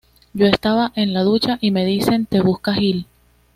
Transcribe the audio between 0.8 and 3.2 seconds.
en la ducha y me dicen "te busca Gil".